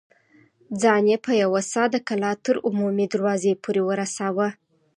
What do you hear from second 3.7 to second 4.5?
ورساوه.